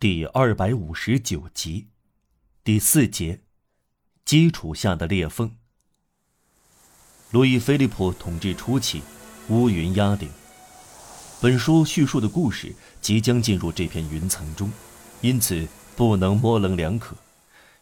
[0.00, 1.88] 第二百五十九集，
[2.62, 3.40] 第四节，
[4.24, 5.50] 基础下的裂缝。
[7.32, 9.02] 路易菲利普统治初期，
[9.48, 10.30] 乌云压顶。
[11.40, 14.70] 本书叙述的故事即将进入这片云层中，
[15.20, 15.66] 因此
[15.96, 17.16] 不能模棱两可，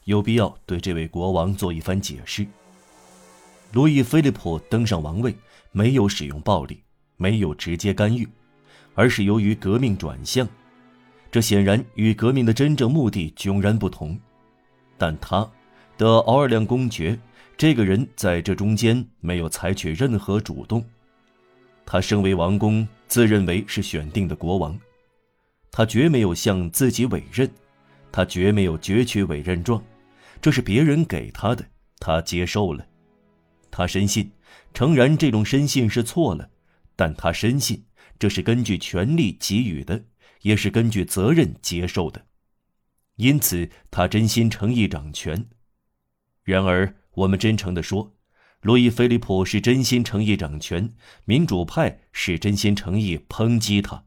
[0.05, 2.47] 有必要对这位国王做一番解释。
[3.73, 5.37] 路易菲利普登上王位，
[5.71, 6.83] 没有使用暴力，
[7.19, 8.27] 没有直接干预，
[8.95, 10.49] 而是由于革命转向。
[11.37, 14.19] 这显然与革命的真正目的迥然不同，
[14.97, 15.47] 但他
[15.99, 17.19] 的奥尔良公爵
[17.59, 20.83] 这个人在这中间没有采取任何主动。
[21.85, 24.81] 他身为王公，自认为是选定的国王，
[25.71, 27.47] 他绝没有向自己委任，
[28.11, 29.85] 他绝没有攫取委任状，
[30.41, 31.63] 这是别人给他的，
[31.99, 32.83] 他接受了。
[33.71, 34.33] 他深信，
[34.73, 36.49] 诚然这种深信是错了，
[36.97, 37.85] 但他深信
[38.19, 40.03] 这是根据权力给予的。
[40.43, 42.27] 也是根据责任接受的，
[43.17, 45.49] 因此他真心诚意掌权。
[46.43, 48.15] 然而，我们真诚地说，
[48.61, 50.95] 路易菲利普是真心诚意掌权，
[51.25, 54.05] 民主派是真心诚意抨击他。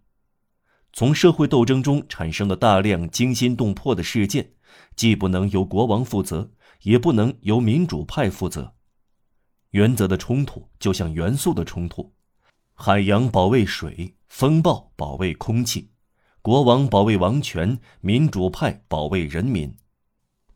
[0.91, 4.53] 从社会斗争中产生的大量惊心动魄的事件，
[4.95, 6.51] 既不能由国王负责，
[6.83, 8.75] 也不能由民主派负责。
[9.71, 12.13] 原则的冲突就像元素的冲突，
[12.73, 15.91] 海洋保卫水，风暴保卫空气。
[16.41, 19.75] 国王保卫王权，民主派保卫人民。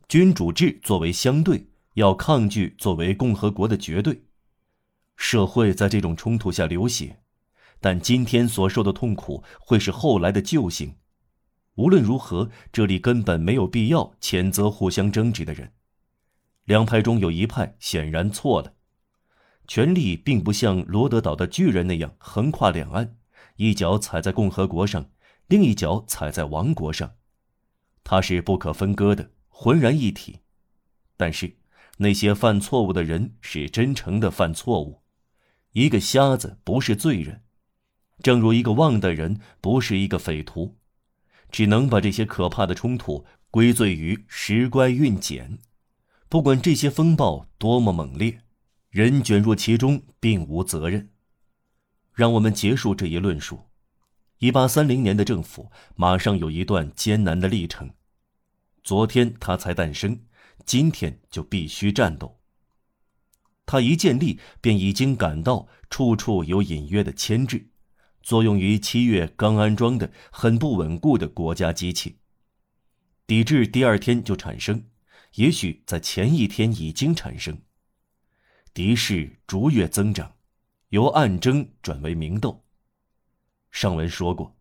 [0.08, 4.24] 君主制作为相对，要抗拒作为共和国的绝对。
[5.16, 7.20] 社会在这种冲突下流血，
[7.80, 10.96] 但今天所受的痛苦会是后来的救星。
[11.74, 15.72] 无论如何，这里根本没有必要谴责互相争执的人。
[16.64, 18.72] 两派中有一派显然错了。
[19.68, 23.16] 权力并不像罗德岛的巨人那样横跨两岸，
[23.56, 25.10] 一脚踩在共和国上。
[25.46, 27.14] 另一脚踩在王国上，
[28.02, 30.40] 它是不可分割的，浑然一体。
[31.16, 31.56] 但是，
[31.98, 35.02] 那些犯错误的人是真诚的犯错误。
[35.72, 37.42] 一个瞎子不是罪人，
[38.22, 40.76] 正如一个忘的人不是一个匪徒。
[41.50, 45.58] 只能把这些可怕的冲突归罪于时乖运简。
[46.28, 48.40] 不管这些风暴多么猛烈，
[48.90, 51.10] 人卷入其中并无责任。
[52.12, 53.60] 让我们结束这一论述。
[54.38, 57.90] 一八三零年的政府马上有一段艰难的历程。
[58.82, 60.26] 昨天他才诞生，
[60.66, 62.40] 今天就必须战斗。
[63.64, 67.70] 他一建立便已经感到处处有隐约的牵制，
[68.22, 72.18] 作用于七月刚安装的很不稳固的国家机器。
[73.26, 74.84] 抵制第二天就产生，
[75.36, 77.58] 也许在前一天已经产生。
[78.74, 80.34] 敌势逐月增长，
[80.90, 82.63] 由暗争转为明斗。
[83.74, 84.56] 上文说过，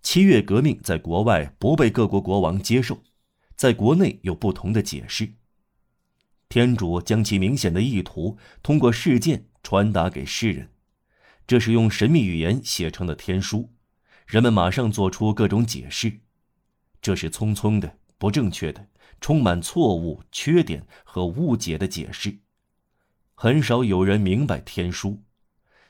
[0.00, 3.02] 七月革命在国外不被各国国王接受，
[3.56, 5.34] 在国内有不同的解释。
[6.48, 10.70] 天主将其明显的意图通过事件传达给世人，
[11.48, 13.72] 这是用神秘语言写成的天书，
[14.24, 16.20] 人们马上做出各种解释，
[17.02, 18.86] 这是匆匆的、不正确的、
[19.20, 22.38] 充满错误、缺点和误解的解释，
[23.34, 25.24] 很少有人明白天书。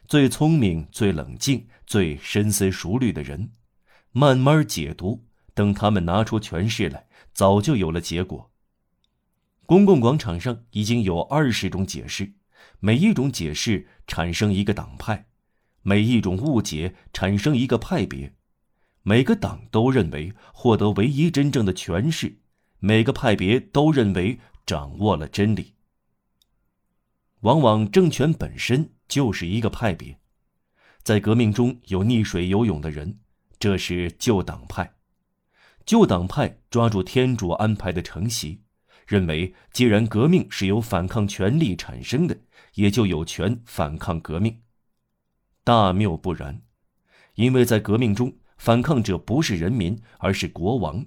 [0.06, 3.52] 最聪明、最冷静、最深思熟虑的人，
[4.12, 5.24] 慢慢解读。
[5.54, 8.50] 等他们拿出诠释来，早就有了结果。
[9.66, 12.34] 公共广场上已经有二十种解释，
[12.80, 15.28] 每一种解释产生一个党派，
[15.82, 18.34] 每一种误解产生一个派别。
[19.04, 22.40] 每个党都认为获得唯一真正的诠释，
[22.80, 25.74] 每个派别都认为掌握了真理。
[27.40, 28.93] 往往政权本身。
[29.08, 30.18] 就是一个派别，
[31.02, 33.20] 在革命中有溺水游泳的人，
[33.58, 34.94] 这是旧党派。
[35.84, 38.62] 旧党派抓住天主安排的承袭，
[39.06, 42.38] 认为既然革命是由反抗权力产生的，
[42.74, 44.62] 也就有权反抗革命。
[45.62, 46.62] 大谬不然，
[47.34, 51.04] 因为在革命中，反抗者不是人民，而是国王。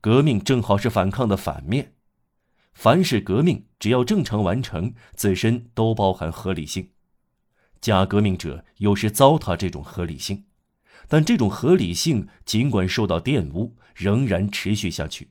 [0.00, 1.94] 革命正好是反抗的反面。
[2.72, 6.92] 凡是革命，只要正常完成，自身都包含合理性。
[7.80, 10.44] 假革命者有时糟蹋这种合理性，
[11.06, 15.30] 但这种合理性尽管受到玷污，仍然持续下去，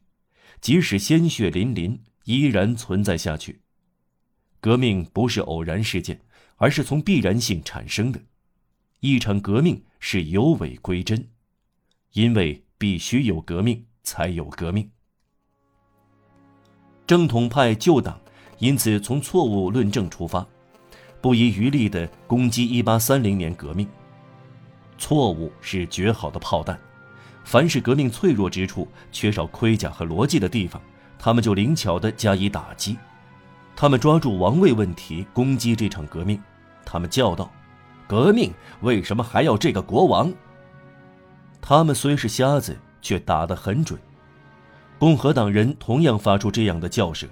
[0.61, 3.61] 即使鲜血淋淋，依然存在下去。
[4.59, 6.19] 革命不是偶然事件，
[6.55, 8.21] 而是从必然性产生的。
[9.01, 11.29] 一场革命是有违归真，
[12.13, 14.89] 因为必须有革命才有革命。
[17.05, 18.19] 正统派旧党
[18.57, 20.45] 因此从错误论证出发。
[21.21, 23.87] 不遗余力地攻击1830年革命，
[24.97, 26.79] 错误是绝好的炮弹，
[27.43, 30.81] 凡是革命脆弱之处、缺少盔甲和逻辑的地方，
[31.17, 32.97] 他们就灵巧地加以打击。
[33.75, 36.41] 他们抓住王位问题攻击这场革命，
[36.83, 37.51] 他们叫道
[38.07, 40.33] ：“革命为什么还要这个国王？”
[41.61, 43.99] 他们虽是瞎子，却打得很准。
[44.97, 47.29] 共和党人同样发出这样的叫声，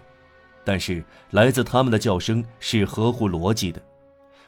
[0.66, 1.02] 但是
[1.32, 3.82] 来自他们的叫声是合乎逻辑的。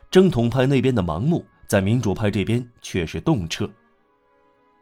[0.09, 3.69] 正统派那边的盲目，在民主派这边却是洞彻。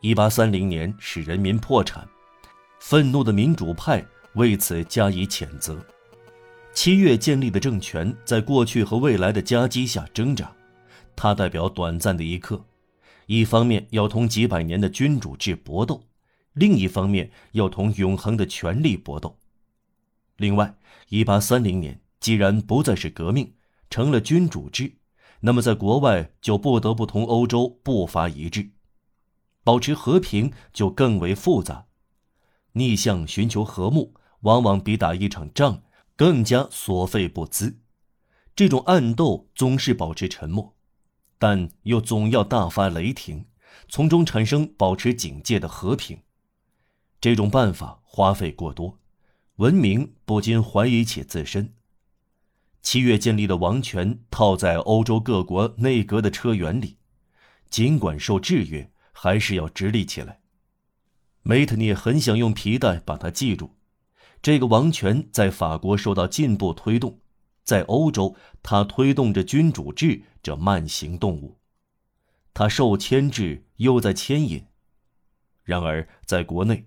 [0.02, 2.08] 一八三零年使人民破产，
[2.80, 4.06] 愤怒的民主派
[4.36, 5.78] 为此加以谴责。
[6.74, 10.52] 七月建立的政权在过去和未来的夹击下挣扎，
[11.16, 12.64] 它代表短暂的一刻，
[13.26, 16.04] 一方面要同几百年的君主制搏斗，
[16.54, 19.36] 另一方面要同永恒的权力搏斗。
[20.38, 20.76] 另外，
[21.10, 23.54] 一八三零年既然不再是革命，
[23.90, 24.98] 成了君主制，
[25.42, 28.72] 那么在国外就不得不同欧洲步伐一致。
[29.64, 31.86] 保持和平就更为复杂，
[32.74, 35.84] 逆向寻求和睦，往往比打一场仗
[36.16, 37.80] 更加所费不资。
[38.56, 40.76] 这种暗斗总是保持沉默，
[41.40, 43.46] 但又总要大发雷霆，
[43.90, 46.20] 从中产生保持警戒的和平。
[47.20, 49.00] 这种办法花费过多，
[49.58, 51.74] 文明不禁怀疑起自身。
[52.82, 56.98] 七月建立的王权套在欧洲各国内阁的车辕里，
[57.70, 58.92] 尽管受制约。
[59.18, 60.42] 还是要直立起来。
[61.42, 63.78] 梅特涅很想用皮带把它系住。
[64.42, 67.22] 这个王权在法国受到进步推动，
[67.64, 71.58] 在欧洲，它推动着君主制这慢行动物，
[72.54, 74.66] 它受牵制又在牵引。
[75.64, 76.86] 然而，在国内，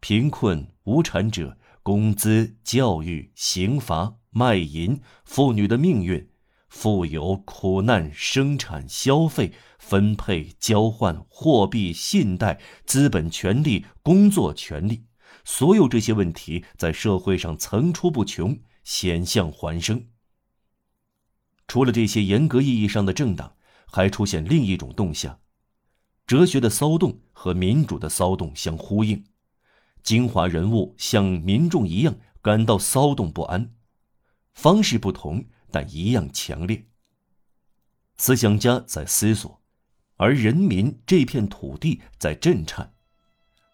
[0.00, 6.30] 贫困、无产者、工资、教育、刑罚、卖淫、妇女的命运。
[6.70, 15.04] 富有、苦难、生产、消费、分配、交换、货币、信贷、资本、权利、工作权利，
[15.44, 20.06] 所有这些问题在社会上层出不穷，险象环生。
[21.68, 23.54] 除了这些严格意义上的政党，
[23.86, 25.38] 还出现另一种动向：
[26.26, 29.24] 哲学的骚动和民主的骚动相呼应，
[30.04, 33.74] 精华人物像民众一样感到骚动不安，
[34.52, 35.46] 方式不同。
[35.70, 36.86] 但一样强烈。
[38.16, 39.60] 思想家在思索，
[40.16, 42.92] 而人民这片土地在震颤。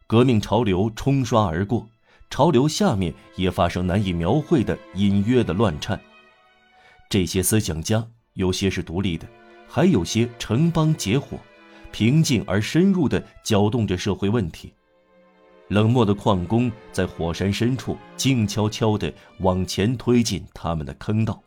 [0.06, 1.86] 革命潮流冲刷而过，
[2.30, 6.00] 潮流下面也发生难以描绘的隐约的乱颤。
[7.10, 9.28] 这些思想家有些是独立的，
[9.68, 11.38] 还有些城邦结伙，
[11.92, 14.72] 平静而深入地搅动着社会问题。
[15.70, 21.40] 冷漠的矿工在火山深处静悄悄地往前推进他们的坑道。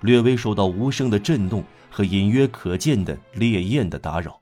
[0.00, 4.40] 略微受到无声的震动和隐约可见的烈焰的打扰。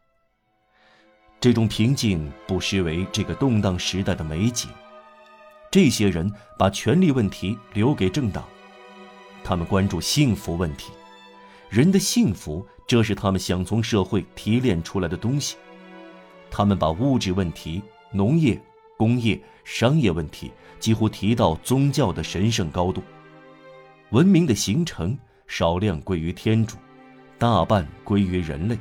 [1.41, 4.71] 这种平静不失为这个动荡时代的美景。
[5.71, 8.45] 这些人把权力问题留给政党，
[9.43, 10.91] 他们关注幸福问题，
[11.71, 15.57] 人的幸福，这是他们想从社会提炼出来的东西。
[16.51, 18.61] 他们把物质问题、农业、
[19.01, 23.03] 工业、商业问题几乎提到宗教的神圣高度。
[24.11, 25.17] 文明的形成。
[25.51, 26.77] 少量归于天主，
[27.37, 28.79] 大半归于人类。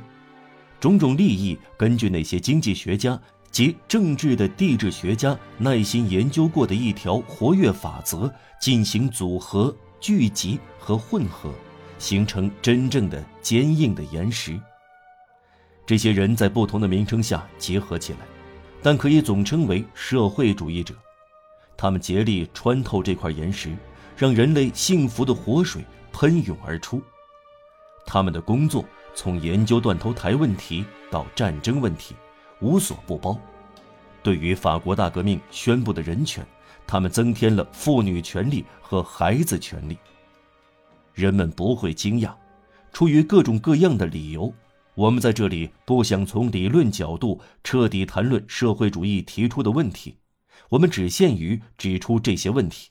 [0.78, 3.20] 种种利益，根据那些经济学家
[3.50, 11.52] 及政治的地质学家耐心研究过的一条活跃法则进行组合、聚集和混合，
[11.98, 14.56] 形成真正的坚硬的岩石。
[15.84, 18.18] 这些人在不同的名称下结合起来，
[18.82, 20.94] 但可以总称为社会主义者。
[21.76, 23.74] 他们竭力穿透这块岩石，
[24.16, 25.84] 让人类幸福的活水。
[26.12, 27.00] 喷涌而出，
[28.04, 28.84] 他们的工作
[29.14, 32.16] 从研究断头台问题到战争问题，
[32.60, 33.38] 无所不包。
[34.20, 36.44] 对于法国大革命宣布的人权，
[36.84, 39.96] 他们增添了妇女权利和孩子权利。
[41.14, 42.34] 人们不会惊讶，
[42.92, 44.52] 出于各种各样的理由，
[45.00, 50.16] 我们在这里不想从理论角度彻底谈论社会主义提出的问题，
[50.68, 52.90] 我们只限于指出这些问题。